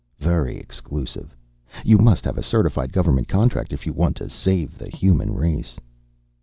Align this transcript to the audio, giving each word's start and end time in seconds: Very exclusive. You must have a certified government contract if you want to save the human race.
Very 0.17 0.57
exclusive. 0.57 1.35
You 1.85 1.99
must 1.99 2.25
have 2.25 2.35
a 2.35 2.41
certified 2.41 2.91
government 2.91 3.27
contract 3.27 3.71
if 3.71 3.85
you 3.85 3.93
want 3.93 4.15
to 4.15 4.29
save 4.29 4.79
the 4.79 4.89
human 4.89 5.31
race. 5.31 5.77